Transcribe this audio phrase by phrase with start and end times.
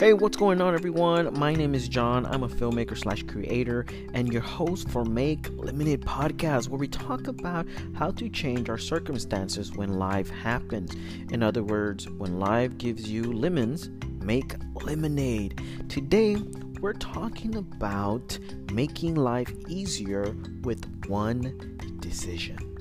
[0.00, 1.36] Hey, what's going on, everyone?
[1.36, 2.24] My name is John.
[2.26, 3.84] I'm a filmmaker slash creator
[4.14, 7.66] and your host for Make Lemonade Podcast, where we talk about
[7.96, 10.94] how to change our circumstances when life happens.
[11.32, 13.90] In other words, when life gives you lemons,
[14.22, 14.54] make
[14.84, 15.60] lemonade.
[15.88, 16.36] Today,
[16.80, 18.38] we're talking about
[18.72, 22.77] making life easier with one decision.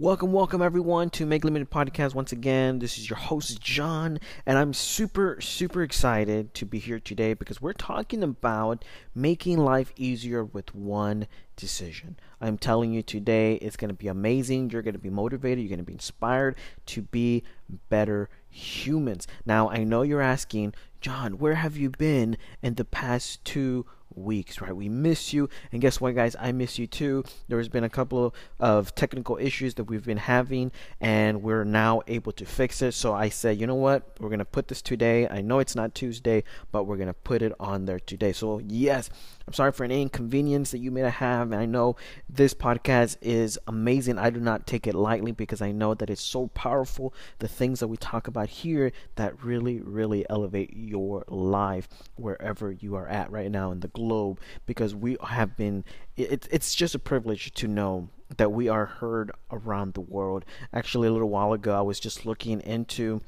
[0.00, 2.78] Welcome, welcome everyone to Make Lemonade Podcast once again.
[2.78, 7.60] This is your host, John, and I'm super, super excited to be here today because
[7.60, 11.26] we're talking about making life easier with one
[11.56, 12.16] decision.
[12.40, 14.70] I'm telling you today it's going to be amazing.
[14.70, 16.54] You're going to be motivated, you're going to be inspired
[16.86, 17.42] to be
[17.88, 19.26] better humans.
[19.44, 23.84] Now, I know you're asking, John, where have you been in the past two
[24.24, 24.74] weeks, right?
[24.74, 25.48] We miss you.
[25.72, 26.36] And guess what, guys?
[26.38, 27.24] I miss you too.
[27.48, 32.32] There's been a couple of technical issues that we've been having, and we're now able
[32.32, 32.92] to fix it.
[32.92, 34.16] So I said, you know what?
[34.20, 35.28] We're going to put this today.
[35.28, 38.32] I know it's not Tuesday, but we're going to put it on there today.
[38.32, 39.10] So, yes,
[39.48, 41.52] I'm sorry for any inconvenience that you may have.
[41.52, 41.96] And I know
[42.28, 44.18] this podcast is amazing.
[44.18, 47.14] I do not take it lightly because I know that it's so powerful.
[47.38, 52.94] The things that we talk about here that really, really elevate your life wherever you
[52.94, 55.82] are at right now in the globe because we have been
[56.18, 61.08] it, it's just a privilege to know that we are heard around the world actually
[61.08, 63.20] a little while ago i was just looking into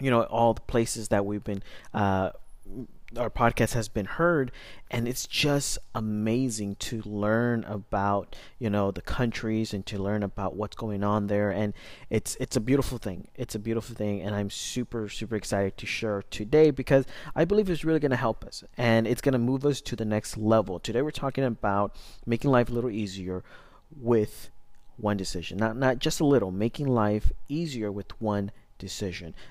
[0.00, 2.30] you know all the places that we've been uh,
[3.16, 4.50] our podcast has been heard
[4.90, 10.56] and it's just amazing to learn about you know the countries and to learn about
[10.56, 11.50] what's going on there.
[11.50, 11.74] And
[12.10, 13.28] it's it's a beautiful thing.
[13.36, 17.70] It's a beautiful thing and i'm super super excited to share today because i believe
[17.70, 20.36] it's really going to help us and it's going to move us to the next
[20.36, 20.78] level.
[20.78, 21.94] Today we're talking about
[22.26, 23.44] making life a little easier
[23.96, 24.50] with
[24.96, 25.58] one decision.
[25.58, 28.63] Not not just a little making life easier with one decision.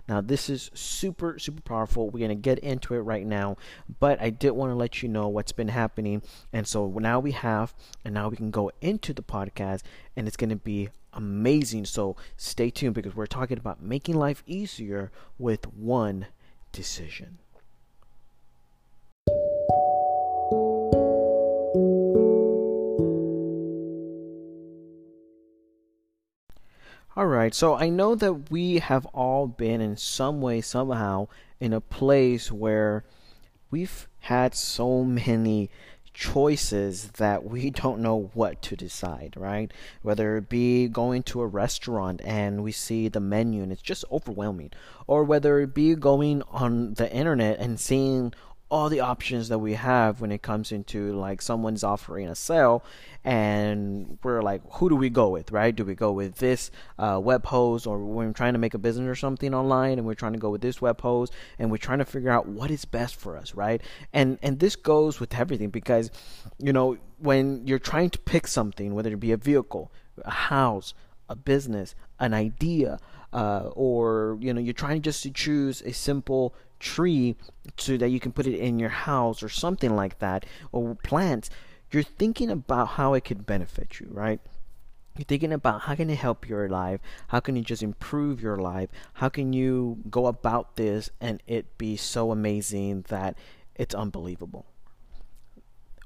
[0.07, 2.09] Now, this is super, super powerful.
[2.09, 3.57] We're going to get into it right now,
[3.99, 6.21] but I did want to let you know what's been happening.
[6.51, 7.73] And so now we have,
[8.05, 9.81] and now we can go into the podcast,
[10.15, 11.85] and it's going to be amazing.
[11.85, 16.27] So stay tuned because we're talking about making life easier with one
[16.71, 17.39] decision.
[27.15, 31.27] All right, so I know that we have all been in some way, somehow,
[31.59, 33.03] in a place where
[33.69, 35.69] we've had so many
[36.11, 39.71] choices that we don't know what to decide, right?
[40.01, 44.05] Whether it be going to a restaurant and we see the menu and it's just
[44.11, 44.71] overwhelming,
[45.05, 48.33] or whether it be going on the internet and seeing
[48.73, 52.83] all the options that we have when it comes into like someone's offering a sale
[53.23, 55.75] and we're like who do we go with right?
[55.75, 59.07] Do we go with this uh, web host or we're trying to make a business
[59.07, 61.99] or something online and we're trying to go with this web host and we're trying
[61.99, 63.79] to figure out what is best for us right?
[64.11, 66.09] And and this goes with everything because
[66.57, 69.91] you know when you're trying to pick something whether it be a vehicle
[70.25, 70.95] a house
[71.29, 72.97] a business an idea
[73.33, 77.35] uh, or you know you're trying just to choose a simple tree
[77.77, 81.49] so that you can put it in your house or something like that, or plants,
[81.91, 84.39] you're thinking about how it could benefit you, right?
[85.17, 86.99] You're thinking about how can it help your life?
[87.27, 88.89] How can it just improve your life?
[89.13, 93.37] How can you go about this and it be so amazing that
[93.75, 94.65] it's unbelievable?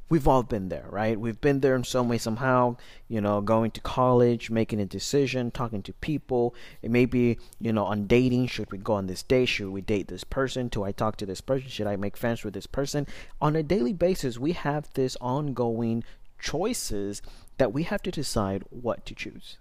[0.09, 1.19] We've all been there, right?
[1.19, 5.51] We've been there in some way, somehow, you know, going to college, making a decision,
[5.51, 6.56] talking to people.
[6.81, 8.47] It may be, you know, on dating.
[8.47, 9.47] Should we go on this date?
[9.47, 10.67] Should we date this person?
[10.67, 11.69] Do I talk to this person?
[11.69, 13.07] Should I make friends with this person?
[13.41, 16.03] On a daily basis, we have this ongoing
[16.40, 17.22] choices
[17.57, 19.57] that we have to decide what to choose,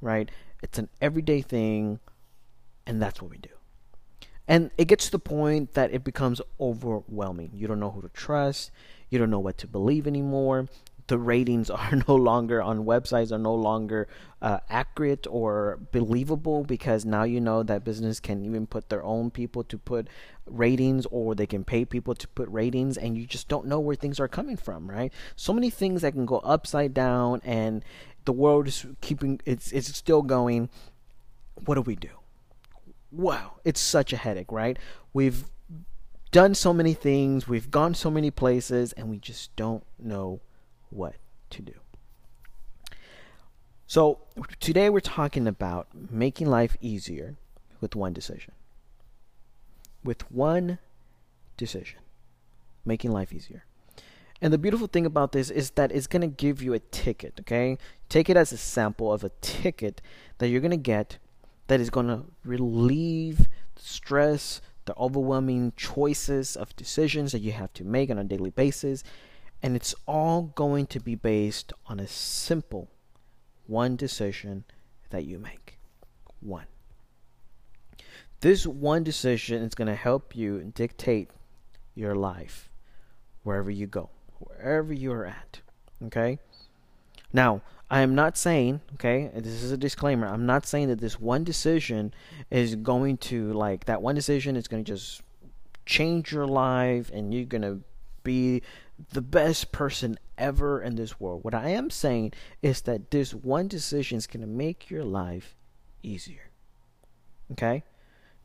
[0.00, 0.30] right?
[0.62, 2.00] It's an everyday thing,
[2.86, 3.50] and that's what we do.
[4.46, 7.50] And it gets to the point that it becomes overwhelming.
[7.52, 8.70] You don't know who to trust
[9.10, 10.68] you don't know what to believe anymore.
[11.06, 14.08] The ratings are no longer on websites are no longer
[14.42, 19.30] uh, accurate or believable because now you know that business can even put their own
[19.30, 20.08] people to put
[20.46, 23.96] ratings or they can pay people to put ratings and you just don't know where
[23.96, 25.12] things are coming from, right?
[25.36, 27.84] So many things that can go upside down and
[28.24, 30.68] the world is keeping it's it's still going.
[31.64, 32.10] What do we do?
[33.10, 34.78] Wow, it's such a headache, right?
[35.14, 35.44] We've
[36.30, 40.40] done so many things, we've gone so many places, and we just don't know
[40.90, 41.16] what
[41.50, 41.74] to do.
[43.86, 44.18] So,
[44.60, 47.36] today we're talking about making life easier
[47.80, 48.52] with one decision.
[50.04, 50.78] With one
[51.56, 52.00] decision,
[52.84, 53.64] making life easier.
[54.40, 57.38] And the beautiful thing about this is that it's going to give you a ticket,
[57.40, 57.76] okay?
[58.08, 60.00] Take it as a sample of a ticket
[60.38, 61.18] that you're going to get
[61.66, 67.84] that is going to relieve stress, the overwhelming choices of decisions that you have to
[67.84, 69.04] make on a daily basis.
[69.62, 72.88] And it's all going to be based on a simple
[73.66, 74.64] one decision
[75.10, 75.78] that you make.
[76.40, 76.64] One.
[78.40, 81.30] This one decision is going to help you dictate
[81.94, 82.70] your life
[83.42, 84.08] wherever you go,
[84.38, 85.60] wherever you're at.
[86.06, 86.38] Okay?
[87.30, 90.26] Now, I am not saying, okay, this is a disclaimer.
[90.26, 92.12] I'm not saying that this one decision
[92.50, 95.22] is going to, like, that one decision is going to just
[95.86, 97.80] change your life and you're going to
[98.22, 98.62] be
[99.12, 101.44] the best person ever in this world.
[101.44, 102.32] What I am saying
[102.62, 105.54] is that this one decision is going to make your life
[106.02, 106.50] easier.
[107.52, 107.84] Okay?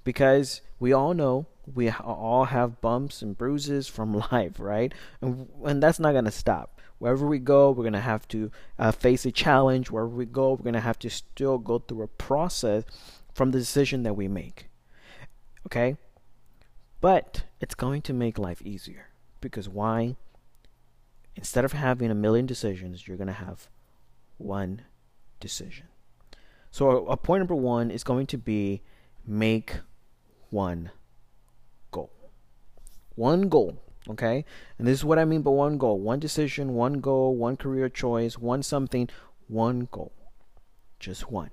[0.06, 4.94] Because we all know we all have bumps and bruises from life, right?
[5.22, 6.73] And, and that's not going to stop.
[7.04, 9.92] Wherever we go, we're going to have to uh, face a challenge.
[9.92, 12.86] Wherever we go, we're going to have to still go through a process
[13.34, 14.70] from the decision that we make.
[15.66, 15.98] Okay?
[17.02, 19.10] But it's going to make life easier.
[19.42, 20.16] Because why?
[21.36, 23.68] Instead of having a million decisions, you're going to have
[24.38, 24.84] one
[25.42, 25.88] decision.
[26.72, 28.82] So, a point number one is going to be
[29.28, 29.76] make
[30.52, 30.92] one
[31.92, 32.14] goal.
[33.16, 33.83] One goal.
[34.10, 34.46] Okay?
[34.78, 37.90] And this is what I mean by one goal one decision, one goal, one career
[37.90, 39.10] choice, one something,
[39.48, 40.12] one goal.
[41.00, 41.52] Just one.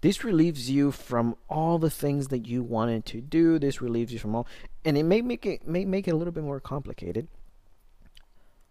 [0.00, 3.58] This relieves you from all the things that you wanted to do.
[3.58, 4.48] This relieves you from all,
[4.84, 7.28] and it may make it may make it a little bit more complicated.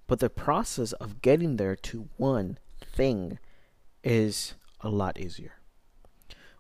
[0.08, 3.40] But the process of getting there to one thing
[4.04, 5.54] is a lot easier.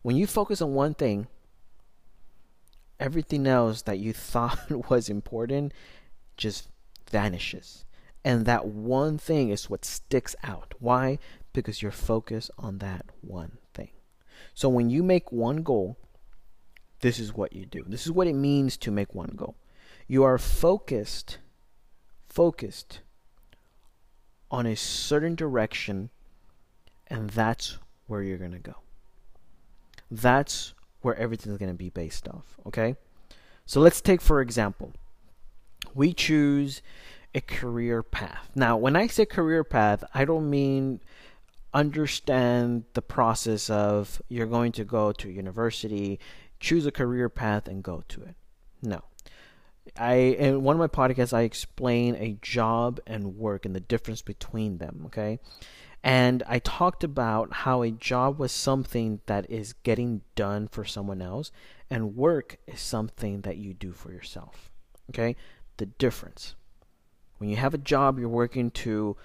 [0.04, 1.28] When you focus on one thing,
[2.98, 5.74] everything else that you thought was important
[6.42, 6.68] just
[7.10, 7.86] vanishes.
[8.26, 10.74] And that one thing is what sticks out.
[10.80, 11.20] Why?
[11.54, 13.92] Because you're focused on that one thing.
[14.54, 15.98] So when you make one goal,
[17.02, 17.84] this is what you do.
[17.88, 19.56] This is what it means to make one goal.
[20.08, 21.38] You are focused,
[22.28, 23.02] focused
[24.50, 26.10] on a certain direction,
[27.08, 27.78] and that's
[28.08, 28.76] where you're going to go.
[30.10, 32.96] That's where everything's going to be based off, okay?
[33.66, 34.94] So let's take, for example,
[35.94, 36.82] we choose
[37.34, 38.50] a career path.
[38.56, 41.02] Now, when I say career path, I don't mean
[41.74, 46.20] understand the process of you're going to go to university,
[46.60, 48.36] choose a career path, and go to it.
[48.82, 49.02] No.
[49.98, 54.22] I in one of my podcasts I explain a job and work and the difference
[54.22, 55.40] between them, okay?
[56.04, 61.22] And I talked about how a job was something that is getting done for someone
[61.22, 61.52] else
[61.90, 64.72] and work is something that you do for yourself.
[65.12, 65.36] Okay?
[65.82, 66.54] The difference.
[67.40, 69.18] When you have a job, you're working to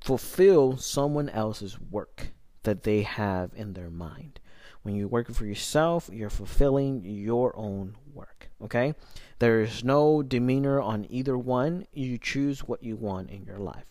[0.00, 2.28] fulfill someone else's work
[2.62, 4.38] that they have in their mind.
[4.82, 8.48] When you're working for yourself, you're fulfilling your own work.
[8.62, 8.94] Okay?
[9.40, 11.88] There is no demeanor on either one.
[11.92, 13.86] You choose what you want in your life.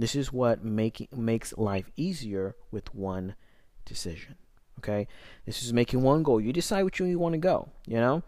[0.00, 3.36] This is what make, makes life easier with one
[3.84, 4.34] decision.
[4.80, 5.06] Okay?
[5.46, 6.40] This is making one goal.
[6.40, 8.24] You decide which way you want to go, you know?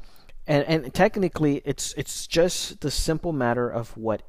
[0.51, 4.23] And and technically it's it's just the simple matter of what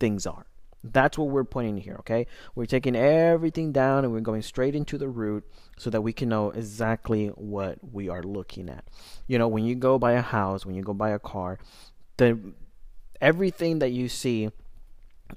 [0.00, 0.44] things are.
[0.84, 2.26] That's what we're pointing here okay?
[2.54, 5.44] We're taking everything down and we're going straight into the root
[5.76, 8.84] so that we can know exactly what we are looking at.
[9.28, 11.58] You know when you go buy a house when you go buy a car
[12.16, 12.38] the
[13.20, 14.50] everything that you see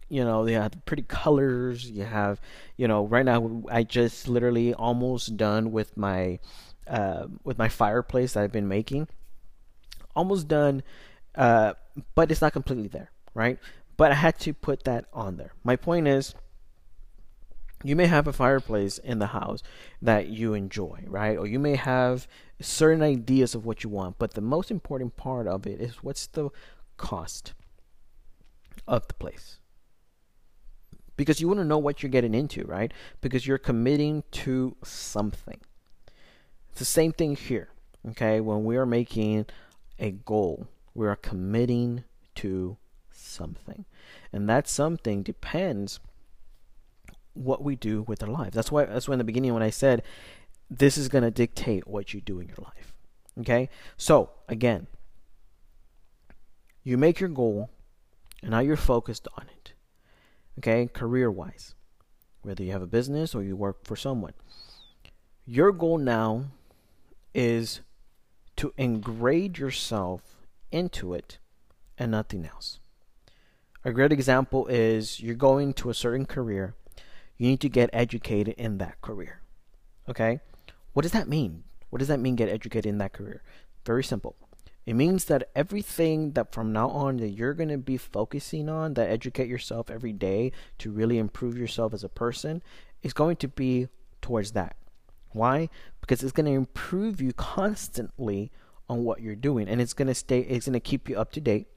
[0.10, 1.90] you know they have pretty colors.
[1.90, 2.42] You have
[2.78, 6.40] you know right now i just literally almost done with my
[6.88, 9.08] uh, with my fireplace that i've been making
[10.16, 10.84] almost done,
[11.36, 11.74] uh,
[12.16, 13.60] but it's not completely there, right?
[13.98, 15.54] But I had to put that on there.
[15.64, 16.34] My point is,
[17.84, 19.64] you may have a fireplace in the house
[20.02, 21.38] that you enjoy, right?
[21.38, 22.28] Or you may have
[22.60, 26.28] certain ideas of what you want, but the most important part of it is what's
[26.28, 26.50] the
[26.98, 27.54] cost
[28.88, 29.58] of the place.
[31.18, 32.92] Because you want to know what you're getting into, right?
[33.20, 35.60] Because you're committing to something.
[36.70, 37.70] It's the same thing here,
[38.12, 38.40] okay?
[38.42, 39.46] When we are making
[40.02, 40.68] a goal.
[40.94, 42.04] We are committing
[42.36, 42.78] to
[43.12, 43.86] something.
[44.34, 46.02] And that something depends
[47.34, 48.56] what we do with our lives.
[48.56, 50.04] That's why that's why in the beginning when I said
[50.70, 52.94] this is going to dictate what you do in your life.
[53.40, 53.70] Okay?
[53.98, 54.88] So, again,
[56.84, 57.70] you make your goal
[58.42, 59.74] and now you're focused on it.
[60.60, 60.88] Okay?
[60.88, 61.76] Career-wise.
[62.42, 64.34] Whether you have a business or you work for someone.
[65.46, 66.46] Your goal now
[67.34, 67.82] is
[68.62, 71.40] to engrade yourself into it
[71.98, 72.80] and nothing else.
[73.84, 76.76] A great example is you're going to a certain career,
[77.40, 79.42] you need to get educated in that career.
[80.08, 80.42] Okay?
[80.94, 81.64] What does that mean?
[81.90, 83.42] What does that mean, get educated in that career?
[83.84, 84.36] Very simple.
[84.86, 88.94] It means that everything that from now on that you're going to be focusing on,
[88.94, 92.62] that educate yourself every day to really improve yourself as a person,
[93.02, 93.88] is going to be
[94.22, 94.76] towards that.
[95.32, 95.70] Why?
[96.02, 98.52] Because it's going to improve you constantly
[98.90, 101.32] on what you're doing and it's going to stay it's going to keep you up
[101.32, 101.68] to date.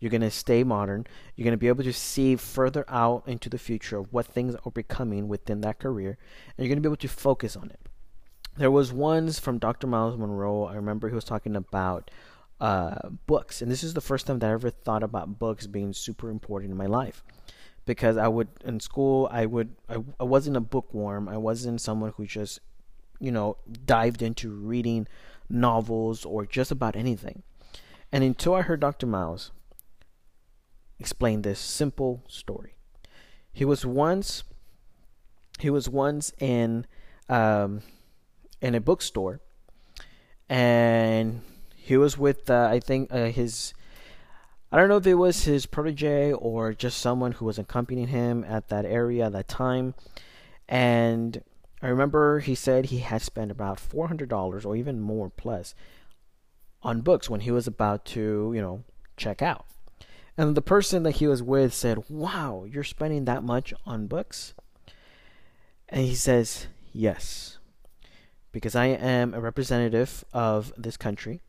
[0.00, 1.06] You're going to stay modern.
[1.36, 4.56] You're going to be able to see further out into the future of what things
[4.64, 6.18] are becoming within that career
[6.56, 7.80] and you're going to be able to focus on it.
[8.56, 9.86] There was ones from Dr.
[9.86, 12.10] Myles Munroe I remember he was talking about
[12.60, 15.92] uh, books, and this is the first time that I ever thought about books being
[15.92, 17.24] super important in my life
[17.84, 21.28] because I would in school I would I, I wasn't a bookworm.
[21.28, 22.60] I wasn't someone who just
[23.24, 25.06] you know dived into reading
[25.48, 27.42] novels or just about anything.
[28.12, 29.06] And until I heard Dr.
[29.06, 29.50] Myles
[30.98, 32.76] explain this simple story.
[33.52, 34.44] He was once
[35.58, 36.86] he was once in
[37.28, 37.82] um,
[38.60, 39.40] in a bookstore
[40.48, 41.42] and
[41.74, 43.74] he was with uh, I think uh, his
[44.72, 48.44] I don't know if it was his protege or just someone who was accompanying him
[48.44, 49.94] at that area at that time.
[50.68, 51.42] And
[51.84, 55.74] I remember he said he had spent about $400 or even more plus
[56.82, 58.84] on books when he was about to, you know,
[59.18, 59.66] check out.
[60.38, 64.54] And the person that he was with said, Wow, you're spending that much on books?
[65.90, 67.58] And he says, Yes,
[68.50, 71.42] because I am a representative of this country,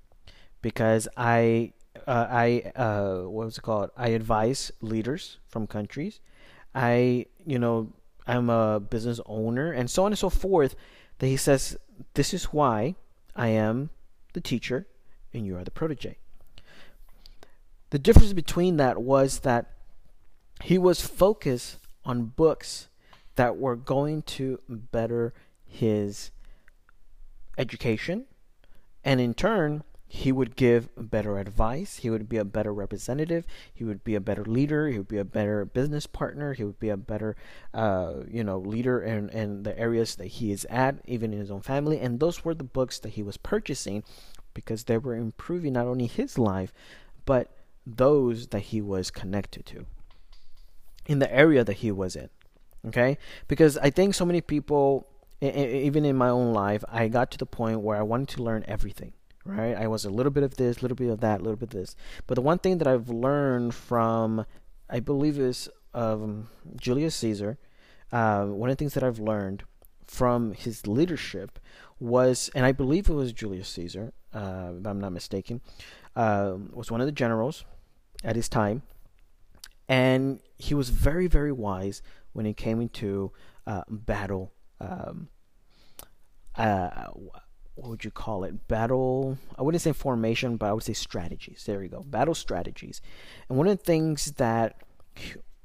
[0.61, 1.71] because I
[2.05, 3.89] uh, I uh, what was it called?
[3.95, 6.19] I advise leaders from countries.
[6.75, 7.93] I you know
[8.27, 10.75] I'm a business owner and so on and so forth.
[11.19, 11.77] That he says
[12.13, 12.95] this is why
[13.35, 13.89] I am
[14.33, 14.87] the teacher
[15.33, 16.17] and you are the protege.
[17.91, 19.71] The difference between that was that
[20.63, 22.87] he was focused on books
[23.35, 25.33] that were going to better
[25.65, 26.31] his
[27.57, 28.25] education
[29.03, 29.83] and in turn
[30.15, 31.97] he would give better advice.
[31.97, 33.45] He would be a better representative.
[33.73, 34.87] He would be a better leader.
[34.87, 36.53] He would be a better business partner.
[36.53, 37.35] He would be a better,
[37.73, 41.51] uh, you know, leader in, in the areas that he is at, even in his
[41.51, 41.99] own family.
[41.99, 44.03] And those were the books that he was purchasing
[44.53, 46.71] because they were improving not only his life,
[47.25, 47.51] but
[47.85, 49.85] those that he was connected to
[51.07, 52.29] in the area that he was in.
[52.87, 53.17] Okay?
[53.49, 55.09] Because I think so many people,
[55.41, 58.63] even in my own life, I got to the point where I wanted to learn
[58.65, 59.11] everything
[59.45, 59.75] right?
[59.75, 61.73] I was a little bit of this, a little bit of that, a little bit
[61.73, 61.95] of this.
[62.27, 64.45] But the one thing that I've learned from,
[64.89, 67.57] I believe, is um, Julius Caesar.
[68.11, 69.63] Uh, one of the things that I've learned
[70.07, 71.59] from his leadership
[71.99, 75.61] was, and I believe it was Julius Caesar, uh, if I'm not mistaken,
[76.15, 77.65] uh, was one of the generals
[78.23, 78.81] at his time,
[79.87, 82.01] and he was very, very wise
[82.33, 83.31] when it came into
[83.65, 84.51] uh, battle.
[84.79, 85.29] Um,
[86.55, 87.07] uh,
[87.75, 88.67] what would you call it?
[88.67, 89.37] Battle.
[89.57, 91.63] I wouldn't say formation, but I would say strategies.
[91.65, 92.03] There you go.
[92.03, 93.01] Battle strategies.
[93.49, 94.81] And one of the things that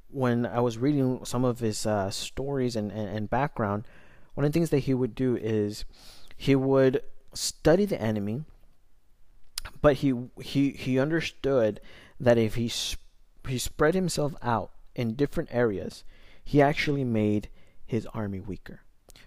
[0.09, 3.87] when I was reading some of his uh, stories and, and, and background,
[4.35, 5.85] one of the things that he would do is
[6.37, 7.03] he would
[7.33, 8.45] study the enemy,
[9.81, 11.81] but he he he understood
[12.19, 13.03] that if he sp-
[13.47, 16.05] he spread himself out in different areas,
[16.43, 17.49] he actually made
[17.87, 18.81] his army weaker,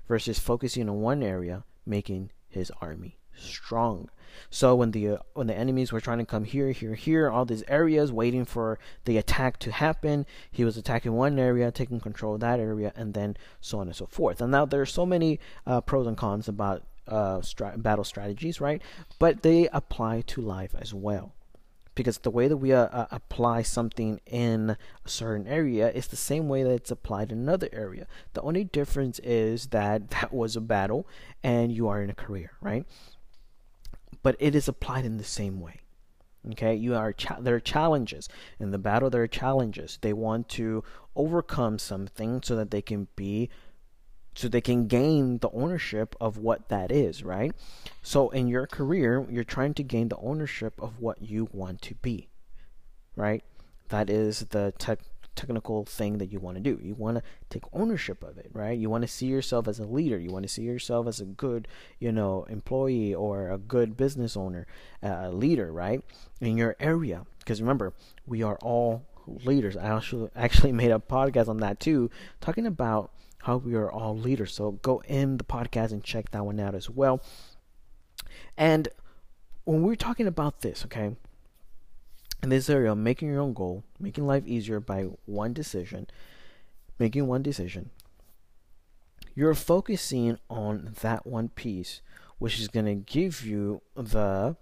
[0.08, 4.10] versus focusing on one area, making his army strong.
[4.50, 7.46] So when the uh, when the enemies were trying to come here, here, here, all
[7.46, 12.36] these areas waiting for the attack to happen, he was attacking one area, taking control
[12.36, 14.42] of that area, and then so on and so forth.
[14.42, 17.42] And now there are so many uh, pros and cons about uh,
[17.78, 18.82] battle strategies, right?
[19.20, 21.34] But they apply to life as well
[21.96, 26.16] because the way that we uh, uh, apply something in a certain area is the
[26.16, 28.08] same way that it's applied in another area.
[28.34, 31.08] The only difference is that that was a battle
[31.44, 32.86] and you are in a career, right?
[34.22, 35.80] But it is applied in the same way.
[36.52, 38.28] Okay, you are there are challenges
[38.60, 39.10] in the battle.
[39.10, 39.98] There are challenges.
[40.02, 40.84] They want to
[41.16, 43.50] overcome something so that they can be
[44.36, 47.54] so they can gain the ownership of what that is, right?
[48.02, 51.96] So in your career, you're trying to gain the ownership of what you want to
[51.96, 52.30] be,
[53.16, 53.44] right?
[53.90, 54.96] That is the te-
[55.36, 56.80] technical thing that you want to do.
[56.82, 58.78] You want to take ownership of it, right?
[58.78, 60.18] You want to see yourself as a leader.
[60.18, 61.68] You want to see yourself as a good,
[62.00, 64.68] you know, employee or a good business owner,
[65.02, 66.04] uh, a leader, right?
[66.42, 67.26] In your area.
[67.40, 67.94] Because remember,
[68.26, 69.78] we are all leaders.
[69.78, 72.10] I actually actually made a podcast on that too,
[72.42, 73.12] talking about
[73.44, 74.54] how we are all leaders.
[74.54, 77.22] So go in the podcast and check that one out as well.
[78.58, 78.88] And
[79.66, 81.16] when we're talking about this, okay,
[82.42, 86.08] in this area, making your own goal, making life easier by one decision,
[86.98, 87.90] making one decision,
[89.36, 92.02] you're focusing on that one piece
[92.40, 94.56] which is going to give you the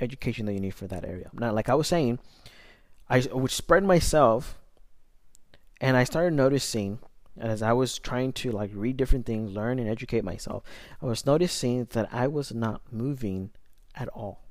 [0.00, 1.30] education that you need for that area.
[1.34, 2.18] Now, like I was saying,
[3.08, 4.58] I would spread myself,
[5.80, 7.00] and I started noticing
[7.38, 10.62] as I was trying to like read different things, learn and educate myself,
[11.02, 13.50] I was noticing that I was not moving
[13.94, 14.44] at all.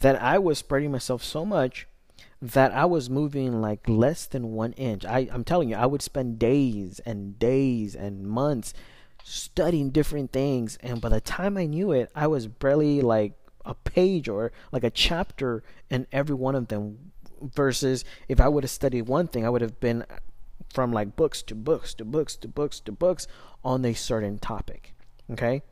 [0.00, 1.86] That I was spreading myself so much
[2.40, 5.04] that I was moving like less than one inch.
[5.04, 8.74] I, I'm telling you, I would spend days and days and months
[9.24, 13.32] studying different things, and by the time I knew it, I was barely like
[13.64, 17.12] a page or like a chapter in every one of them.
[17.40, 20.04] Versus if I would have studied one thing, I would have been
[20.72, 23.26] from like books to books to books to books to books
[23.64, 24.94] on a certain topic.
[25.30, 25.62] Okay?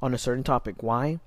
[0.00, 0.82] On a certain topic.
[0.82, 1.20] Why?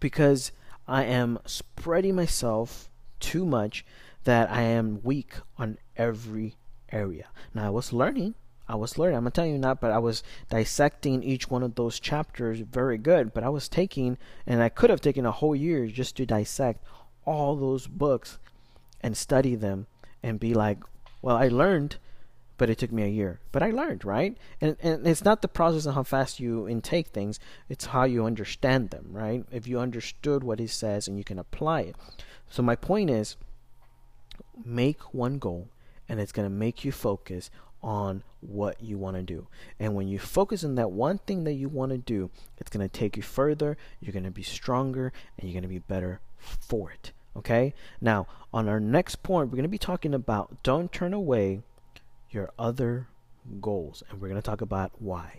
[0.00, 0.52] Because
[0.86, 2.88] I am spreading myself
[3.20, 3.84] too much
[4.24, 6.56] that I am weak on every
[6.90, 7.26] area.
[7.54, 8.34] Now I was learning.
[8.68, 9.16] I was learning.
[9.16, 12.98] I'm gonna tell you not, but I was dissecting each one of those chapters very
[12.98, 13.32] good.
[13.32, 16.84] But I was taking, and I could have taken a whole year just to dissect
[17.24, 18.38] all those books
[19.00, 19.86] and study them
[20.22, 20.78] and be like,
[21.22, 21.96] well, I learned,
[22.56, 23.40] but it took me a year.
[23.52, 24.36] But I learned, right?
[24.60, 28.24] And and it's not the process of how fast you intake things; it's how you
[28.24, 29.44] understand them, right?
[29.50, 31.96] If you understood what he says and you can apply it.
[32.48, 33.36] So my point is,
[34.64, 35.68] make one goal,
[36.08, 37.50] and it's gonna make you focus
[37.82, 39.46] on what you want to do.
[39.78, 42.86] And when you focus on that one thing that you want to do, it's going
[42.86, 46.20] to take you further, you're going to be stronger, and you're going to be better
[46.38, 47.12] for it.
[47.38, 47.72] Okay?
[48.00, 51.62] Now, on our next point, we're going to be talking about don't turn away
[52.30, 53.06] your other
[53.60, 54.02] goals.
[54.10, 55.38] And we're going to talk about why.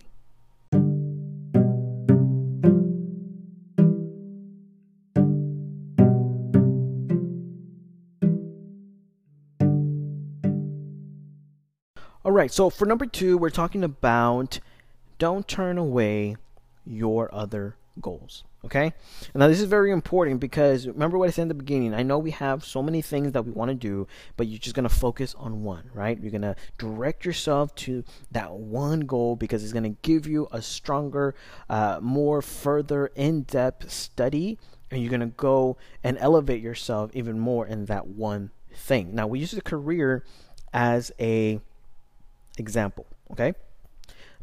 [12.24, 14.60] All right, so for number two, we're talking about
[15.18, 16.36] don't turn away
[16.86, 18.44] your other goals.
[18.66, 18.94] Okay?
[19.34, 21.94] Now, this is very important because remember what I said in the beginning.
[21.94, 24.76] I know we have so many things that we want to do, but you're just
[24.76, 26.20] going to focus on one, right?
[26.20, 30.48] You're going to direct yourself to that one goal because it's going to give you
[30.52, 31.36] a stronger,
[31.70, 34.60] uh, more further in depth study,
[34.92, 39.16] and you're going to go and elevate yourself even more in that one thing.
[39.16, 40.26] Now, we use the career
[40.74, 41.62] as a
[42.58, 43.54] example, okay?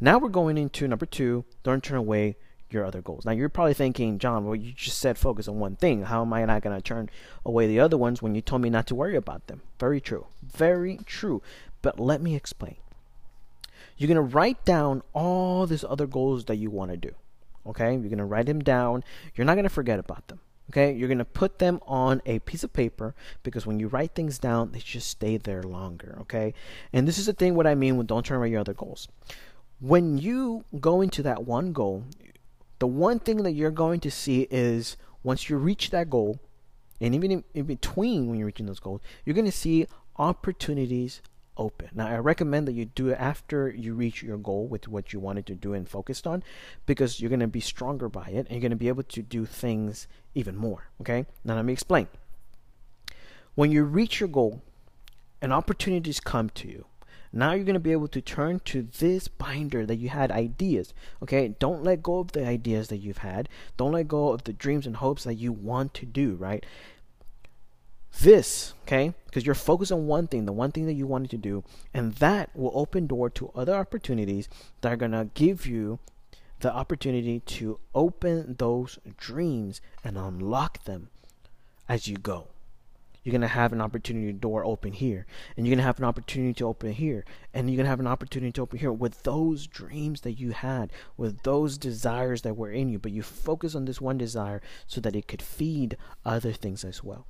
[0.01, 2.37] Now we're going into number two don't turn away
[2.71, 3.25] your other goals.
[3.25, 6.05] Now you're probably thinking, John, well you just said focus on one thing.
[6.05, 7.11] How am I not going to turn
[7.45, 9.63] away the other ones when you told me not to worry about them?
[9.79, 10.27] Very true.
[10.43, 11.43] Very true.
[11.83, 12.77] But let me explain.
[13.97, 17.15] You're going to write down all these other goals that you want to do.
[17.67, 17.93] Okay?
[17.93, 19.05] You're going to write them down.
[19.35, 20.41] You're not going to forget about them.
[20.71, 20.93] Okay?
[20.93, 24.39] You're going to put them on a piece of paper because when you write things
[24.39, 26.19] down, they just stay there longer.
[26.23, 26.53] Okay?
[26.93, 29.09] And this is the thing what I mean with don't turn away your other goals
[29.81, 32.05] when you go into that one goal,
[32.79, 36.39] the one thing that you're going to see is once you reach that goal,
[37.01, 39.87] and even in, in between when you're reaching those goals, you're going to see
[40.19, 41.21] opportunities
[41.57, 41.89] open.
[41.95, 45.21] Now, I recommend that you do it after you reach your goal with what you
[45.21, 46.43] wanted to do and focused on
[46.85, 49.23] because you're going to be stronger by it and you're going to be able to
[49.23, 50.89] do things even more.
[51.01, 51.27] Okay?
[51.45, 52.09] Now, let me explain.
[53.55, 54.63] When you reach your goal
[55.41, 56.85] and opportunities come to you,
[57.37, 60.95] now you're going to be able to turn to this binder that you had ideas.
[61.23, 63.49] Okay, don't let go of the ideas that you've had.
[63.77, 66.65] Don't let go of the dreams and hopes that you want to do, right?
[68.21, 71.37] This, okay, because you're focused on one thing, the one thing that you wanted to
[71.37, 74.49] do, and that will open door to other opportunities
[74.81, 75.99] that are going to give you
[76.61, 81.11] the opportunity to open those dreams and unlock them
[81.87, 82.49] as you go
[83.27, 86.05] you're going to have an opportunity door open here and you're going to have an
[86.05, 89.25] opportunity to open here and you're going to have an opportunity to open here with
[89.25, 93.01] those dreams that you had with those desires that were in you.
[93.01, 97.03] But you focus on this one desire so that it could feed other things as
[97.03, 97.27] well.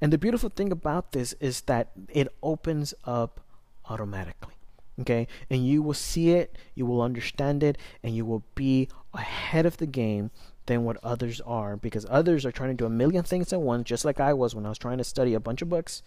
[0.00, 3.40] And the beautiful thing about this is that it opens up
[3.88, 4.54] automatically
[5.00, 5.28] okay?
[5.48, 9.76] And you will see it you will understand it and you will be ahead of
[9.76, 10.32] the game
[10.66, 13.88] than what others are because others are trying to do a million things at once,
[13.88, 16.02] just like I was when I was trying to study a bunch of books,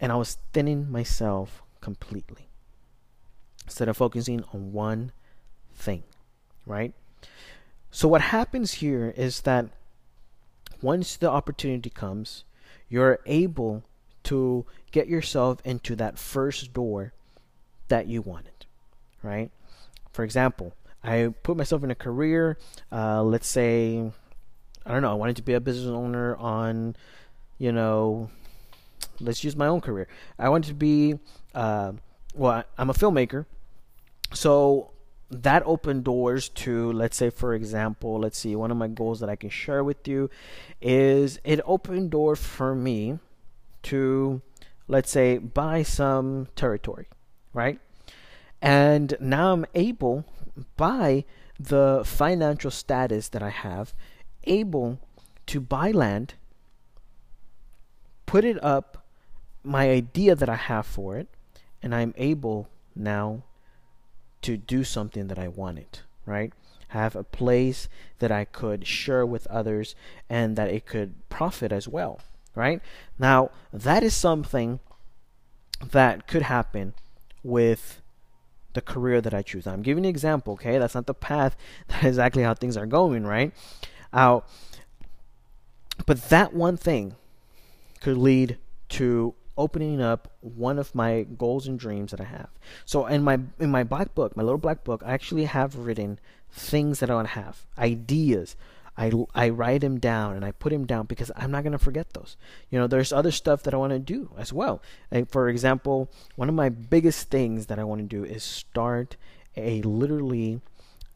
[0.00, 2.48] and I was thinning myself completely
[3.64, 5.12] instead of focusing on one
[5.74, 6.02] thing,
[6.66, 6.92] right?
[7.90, 9.66] So, what happens here is that
[10.82, 12.44] once the opportunity comes,
[12.88, 13.84] you're able
[14.24, 17.12] to get yourself into that first door
[17.88, 18.66] that you wanted,
[19.22, 19.50] right?
[20.12, 22.58] For example, I put myself in a career.
[22.90, 24.10] Uh, let's say,
[24.86, 26.96] I don't know, I wanted to be a business owner on,
[27.58, 28.30] you know,
[29.20, 30.08] let's use my own career.
[30.38, 31.18] I wanted to be,
[31.54, 31.92] uh,
[32.34, 33.44] well, I'm a filmmaker.
[34.32, 34.90] So
[35.30, 39.28] that opened doors to let's say for example let's see one of my goals that
[39.28, 40.30] i can share with you
[40.80, 43.18] is it opened door for me
[43.82, 44.40] to
[44.86, 47.08] let's say buy some territory
[47.52, 47.80] right
[48.60, 50.24] and now i'm able
[50.76, 51.24] by
[51.58, 53.94] the financial status that i have
[54.44, 54.98] able
[55.46, 56.34] to buy land
[58.26, 59.06] put it up
[59.62, 61.28] my idea that i have for it
[61.82, 63.42] and i'm able now
[64.44, 66.52] to do something that I wanted, right?
[66.88, 67.88] Have a place
[68.18, 69.94] that I could share with others
[70.28, 72.20] and that it could profit as well,
[72.54, 72.82] right?
[73.18, 74.80] Now, that is something
[75.82, 76.92] that could happen
[77.42, 78.02] with
[78.74, 79.66] the career that I choose.
[79.66, 80.78] I'm giving an example, okay?
[80.78, 81.56] That's not the path.
[81.88, 83.52] That is exactly how things are going, right?
[84.12, 84.40] Uh,
[86.06, 87.16] but that one thing
[88.00, 88.58] could lead
[88.90, 92.50] to opening up one of my goals and dreams that I have.
[92.84, 96.18] So in my in my black book, my little black book, I actually have written
[96.50, 98.56] things that I want to have, ideas.
[98.96, 101.78] I, I write them down and I put them down because I'm not going to
[101.78, 102.36] forget those.
[102.70, 104.82] You know, there's other stuff that I want to do as well.
[105.10, 109.16] Like for example, one of my biggest things that I want to do is start
[109.56, 110.60] a literally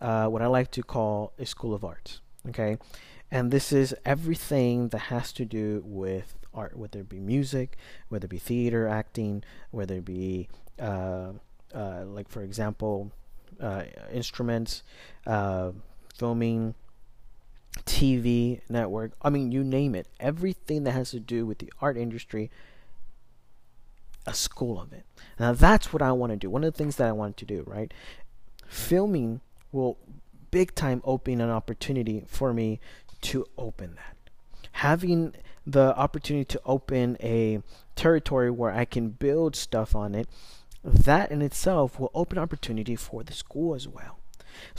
[0.01, 2.21] uh, what I like to call a school of arts.
[2.49, 2.79] Okay.
[3.31, 7.77] And this is everything that has to do with art, whether it be music,
[8.09, 10.49] whether it be theater, acting, whether it be
[10.81, 11.33] uh,
[11.75, 13.12] uh, like for example,
[13.61, 14.83] uh, instruments,
[15.27, 15.73] uh,
[16.17, 16.75] filming,
[17.85, 19.12] TV network.
[19.23, 20.09] I mean, you name it.
[20.21, 22.51] Everything that has to do with the art industry,
[24.27, 25.05] a school of it.
[25.38, 26.51] Now that's what I want to do.
[26.51, 27.93] One of the things that I want to do, right?
[28.67, 29.41] Filming
[29.73, 29.97] will
[30.51, 32.81] big time open an opportunity for me
[33.23, 34.17] to open that.
[34.73, 35.35] Having
[35.67, 37.61] the opportunity to open a
[37.97, 40.29] territory where I can build stuff on it,
[40.85, 44.17] that in itself will open opportunity for the school as well.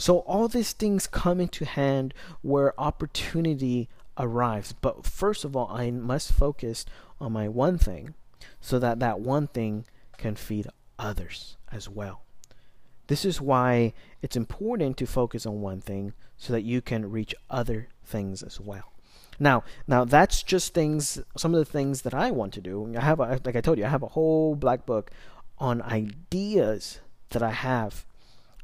[0.00, 4.72] So all these things come into hand where opportunity arrives.
[4.72, 6.86] But first of all, I must focus
[7.20, 8.14] on my one thing
[8.62, 9.84] so that that one thing
[10.16, 12.22] can feed others as well.
[13.08, 17.34] This is why it's important to focus on one thing so that you can reach
[17.50, 18.92] other things as well.
[19.38, 21.20] Now, now that's just things.
[21.36, 22.90] Some of the things that I want to do.
[22.96, 25.10] I have, a, like I told you, I have a whole black book
[25.58, 28.06] on ideas that I have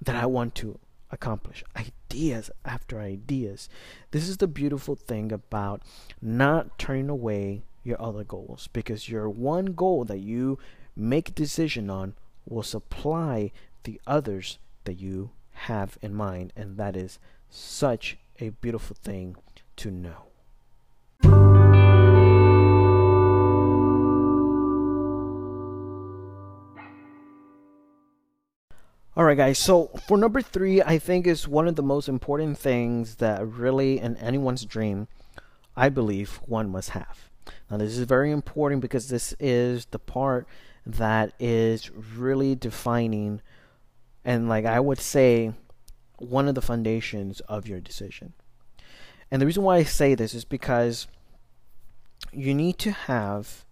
[0.00, 0.78] that I want to
[1.16, 1.64] accomplish.
[1.76, 3.68] Ideas after ideas.
[4.12, 5.82] This is the beautiful thing about
[6.22, 10.58] not turning away your other goals because your one goal that you
[10.94, 12.14] make a decision on
[12.48, 13.50] will supply
[13.84, 19.36] the others that you have in mind, and that is such a beautiful thing
[19.76, 20.26] to know.
[29.16, 33.14] Alright, guys, so for number three, I think is one of the most important things
[33.14, 35.08] that really in anyone's dream,
[35.74, 37.30] I believe one must have.
[37.70, 40.46] Now, this is very important because this is the part
[40.84, 43.40] that is really defining
[44.22, 45.54] and, like I would say,
[46.18, 48.34] one of the foundations of your decision.
[49.30, 51.06] And the reason why I say this is because
[52.34, 53.64] you need to have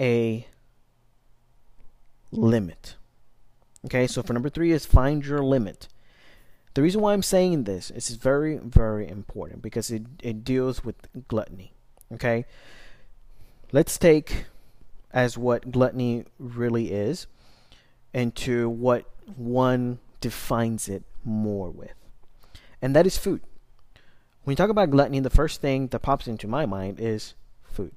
[0.00, 0.46] a
[2.32, 2.96] limit.
[3.86, 5.86] Okay, so for number three is find your limit.
[6.74, 10.96] The reason why I'm saying this is very, very important because it, it deals with
[11.28, 11.72] gluttony.
[12.12, 12.46] Okay,
[13.70, 14.46] let's take
[15.12, 17.28] as what gluttony really is
[18.12, 21.94] into what one defines it more with,
[22.82, 23.40] and that is food.
[24.42, 27.92] When you talk about gluttony, the first thing that pops into my mind is food.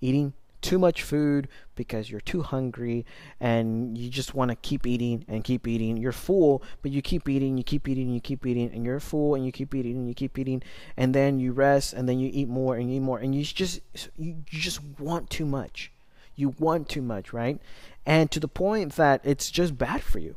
[0.00, 0.32] Eating
[0.64, 1.46] too much food
[1.76, 3.04] because you're too hungry
[3.38, 5.98] and you just want to keep eating and keep eating.
[5.98, 9.34] You're full, but you keep eating, you keep eating, you keep eating, and you're full
[9.34, 10.62] and you keep eating and you keep eating,
[10.96, 13.44] and then you rest and then you eat more and you eat more, and you
[13.44, 13.80] just
[14.16, 15.92] you, just want too much.
[16.34, 17.60] You want too much, right?
[18.06, 20.34] And to the point that it's just bad for you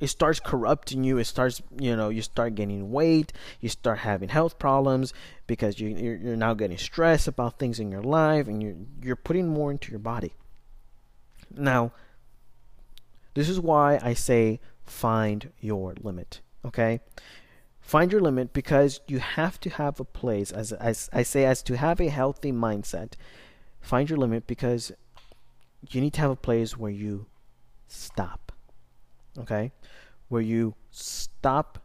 [0.00, 1.18] it starts corrupting you.
[1.18, 3.32] It starts you know you start gaining weight.
[3.60, 5.12] You start having health problems
[5.46, 9.16] because you you're, you're now getting stressed about things in your life and you're you're
[9.16, 10.34] putting more into your body.
[11.50, 11.92] Now
[13.36, 17.00] this is why i say find your limit okay?
[17.80, 21.62] Find your limit because you have to have a place as, as i say as
[21.62, 23.12] to have a healthy mindset
[23.80, 24.90] find your limit because
[25.90, 27.26] you need to have a place where you
[27.86, 28.45] stop
[29.38, 29.72] okay
[30.28, 31.78] where you stop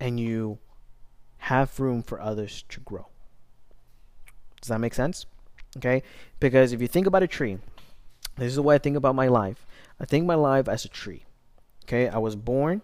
[0.00, 0.58] and you
[1.38, 3.06] have room for others to grow.
[4.60, 5.26] Does that make sense?
[5.76, 6.02] Okay?
[6.40, 7.58] Because if you think about a tree,
[8.36, 9.66] this is the way I think about my life.
[10.00, 11.24] I think my life as a tree.
[11.84, 12.08] Okay?
[12.08, 12.82] I was born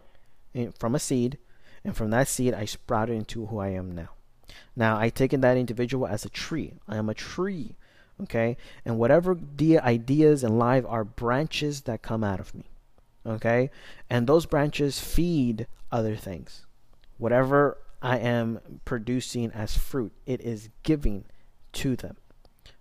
[0.79, 1.39] from a seed,
[1.85, 4.11] and from that seed I sprouted into who I am now.
[4.77, 6.75] Now I taken that individual as a tree.
[6.89, 7.77] I am a tree,
[8.23, 8.57] okay?
[8.85, 12.65] And whatever the ideas in life are branches that come out of me,
[13.27, 13.71] okay?
[14.11, 16.67] And those branches feed other things.
[17.19, 21.25] Whatever I am producing as fruit, it is giving
[21.75, 22.17] to them.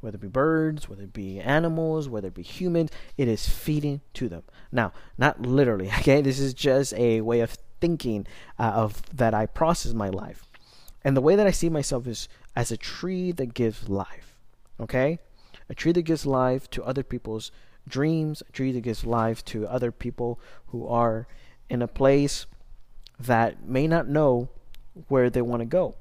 [0.02, 4.02] Whether it be birds, whether it be animals, whether it be humans, it is feeding
[4.16, 4.44] to them.
[4.72, 6.22] Now, not literally, okay?
[6.22, 8.28] This is just a way of thinking
[8.60, 10.46] uh, of that I process my life.
[11.04, 14.40] And the way that I see myself is as a tree that gives life.
[14.80, 15.20] Okay?
[15.70, 17.52] A tree that gives life to other people's
[17.88, 21.28] dreams, that gives life to other people who are
[21.70, 22.46] in a place
[23.20, 24.50] that may not know
[25.08, 25.96] where they want to go.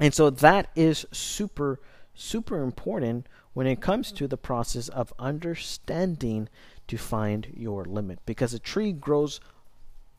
[0.00, 1.80] And so that is super,
[2.14, 6.48] super important when it comes to the process of understanding
[6.86, 8.20] to find your limit.
[8.24, 9.40] Because a tree grows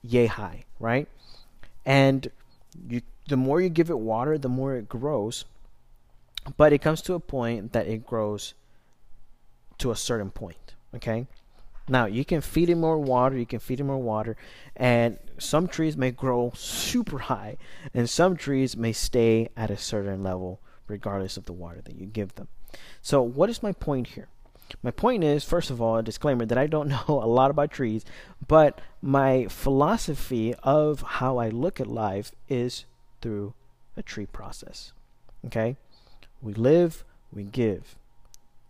[0.01, 1.07] yay high, right?
[1.85, 2.29] And
[2.89, 5.45] you, the more you give it water, the more it grows.
[6.57, 8.53] But it comes to a point that it grows
[9.79, 10.75] to a certain point.
[10.95, 11.27] Okay?
[11.89, 14.37] Now, you can feed it more water, you can feed it more water,
[14.75, 17.57] and some trees may grow super high,
[17.95, 22.05] and some trees may stay at a certain level regardless of the water that you
[22.05, 22.47] give them.
[23.01, 24.27] So, what is my point here?
[24.83, 27.71] My point is, first of all, a disclaimer that I don't know a lot about
[27.71, 28.05] trees,
[28.47, 32.85] but my philosophy of how I look at life is
[33.21, 33.55] through
[33.97, 34.93] a tree process.
[35.45, 35.77] Okay?
[36.41, 37.95] We live, we give,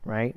[0.06, 0.36] right?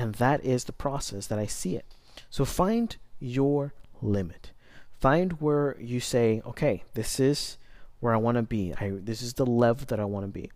[0.00, 1.84] And that is the process that I see it.
[2.30, 4.52] So find your limit.
[4.98, 7.58] Find where you say, okay, this is
[8.00, 8.72] where I want to be.
[8.80, 10.50] I, this is the level that I want to be.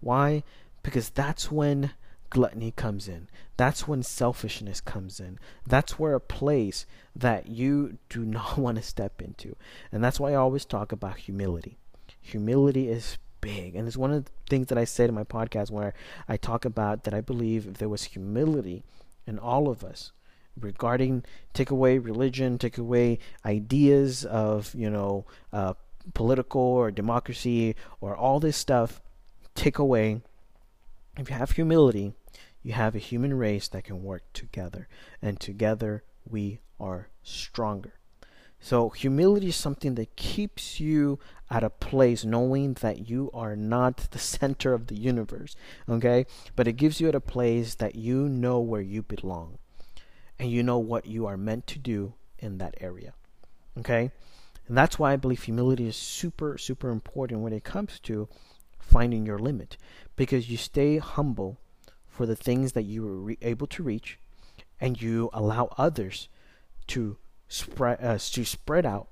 [0.00, 0.42] Why?
[0.82, 1.92] Because that's when
[2.28, 3.28] gluttony comes in.
[3.56, 5.38] That's when selfishness comes in.
[5.64, 6.84] That's where a place
[7.14, 9.54] that you do not want to step into.
[9.92, 11.78] And that's why I always talk about humility.
[12.20, 13.74] Humility is big.
[13.74, 15.94] And it's one of the things that I said in my podcast where
[16.28, 18.84] I talk about that I believe if there was humility
[19.26, 20.12] in all of us,
[20.60, 21.24] regarding
[21.54, 25.74] take away religion, take away ideas of you know uh,
[26.14, 29.00] political or democracy or all this stuff.
[29.54, 30.22] Take away.
[31.16, 32.12] If you have humility,
[32.62, 34.88] you have a human race that can work together,
[35.20, 37.97] and together we are stronger.
[38.60, 41.18] So, humility is something that keeps you
[41.48, 45.54] at a place knowing that you are not the center of the universe,
[45.88, 46.26] okay?
[46.56, 49.58] But it gives you at a place that you know where you belong
[50.38, 53.14] and you know what you are meant to do in that area.
[53.78, 54.10] Okay?
[54.66, 58.28] And that's why I believe humility is super, super important when it comes to
[58.78, 59.76] finding your limit
[60.16, 61.58] because you stay humble
[62.06, 64.18] for the things that you were re- able to reach
[64.80, 66.28] and you allow others
[66.88, 67.16] to
[67.48, 69.08] spread uh, to spread out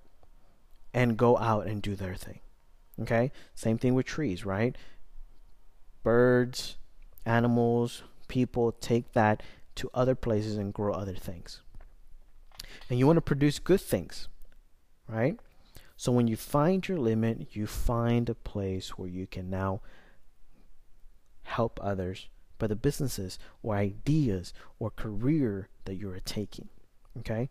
[0.93, 2.41] and go out and do their thing
[3.01, 4.77] okay same thing with trees right
[6.03, 6.77] birds
[7.25, 9.43] animals people take that
[9.77, 11.61] to other places and grow other things.
[12.91, 14.29] And you want to produce good things,
[15.09, 15.39] right?
[15.97, 19.81] So when you find your limit, you find a place where you can now
[21.43, 26.69] help others by the businesses or ideas or career that you're taking.
[27.19, 27.49] Okay?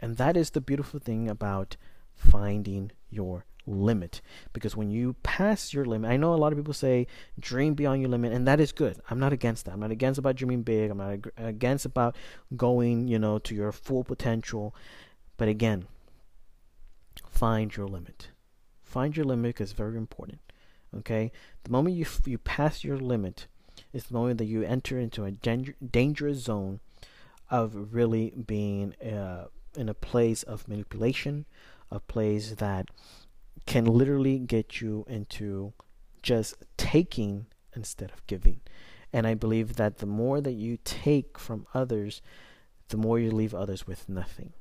[0.00, 1.76] And that is the beautiful thing about
[2.14, 4.20] finding your limit.
[4.52, 7.06] Because when you pass your limit i know a lot of people say
[7.38, 9.00] dream beyond your limit and that is good.
[9.10, 9.72] I'm not against that.
[9.72, 10.90] I'm not against about dreaming big.
[10.90, 12.16] I'm not against about
[12.56, 14.74] going you know to your full potential.
[15.36, 15.86] But again
[17.28, 18.28] find your limit.
[18.82, 20.40] Find your limit it's very important
[20.98, 21.32] okay?
[21.64, 23.46] The moment you you pass your limit
[23.92, 26.80] is the moment that you enter into a danger, dangerous zone
[27.50, 31.46] of really being uh, in a place of manipulation
[31.90, 32.88] a place that
[33.66, 35.72] can literally get you into
[36.22, 38.60] just taking instead of giving.
[39.12, 42.22] And I believe that the more that you take from others,
[42.88, 44.52] the more you leave others with nothing.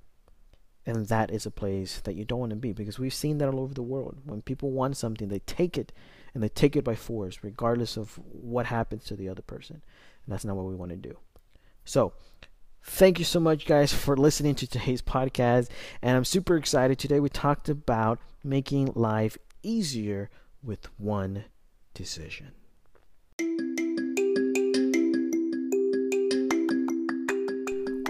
[0.86, 3.50] And that is a place that you don't want to be because we've seen that
[3.50, 4.20] all over the world.
[4.24, 5.92] When people want something, they take it
[6.34, 9.82] and they take it by force, regardless of what happens to the other person.
[10.26, 11.18] And that's not what we want to do.
[11.86, 12.14] So,
[12.88, 15.70] Thank you so much, guys, for listening to today's podcast.
[16.04, 17.00] And I'm super excited.
[17.00, 20.30] Today we talked about making life easier
[20.62, 21.46] with one
[21.96, 22.52] decision.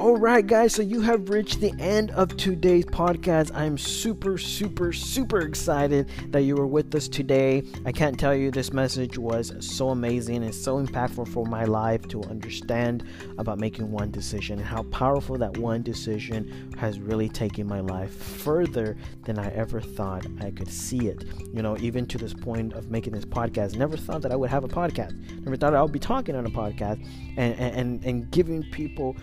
[0.05, 3.49] All right, guys, so you have reached the end of today's podcast.
[3.55, 7.63] I'm super, super, super excited that you were with us today.
[7.87, 12.07] I can't tell you this message was so amazing and so impactful for my life
[12.09, 13.03] to understand
[13.39, 18.13] about making one decision and how powerful that one decision has really taken my life
[18.13, 21.23] further than I ever thought I could see it.
[21.51, 24.51] You know, even to this point of making this podcast, never thought that I would
[24.51, 25.15] have a podcast.
[25.43, 27.03] Never thought I would be talking on a podcast
[27.37, 29.15] and, and, and giving people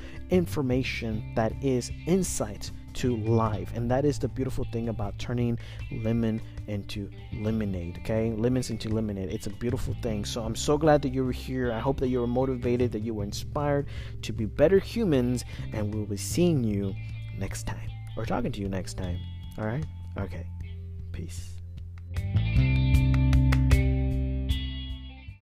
[0.73, 3.73] information that is insight to life.
[3.75, 5.59] And that is the beautiful thing about turning
[6.03, 7.99] lemon into lemonade.
[8.03, 9.31] Okay, lemons into lemonade.
[9.31, 10.25] It's a beautiful thing.
[10.25, 11.73] So I'm so glad that you were here.
[11.73, 13.87] I hope that you were motivated, that you were inspired
[14.23, 15.45] to be better humans.
[15.73, 16.95] And we'll be seeing you
[17.39, 19.19] next time or talking to you next time.
[19.59, 19.85] All right?
[20.19, 20.47] Okay.
[21.13, 21.51] Peace.